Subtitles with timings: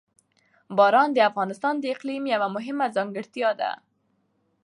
[0.77, 3.71] باران د افغانستان د اقلیم یوه مهمه ځانګړتیا ده.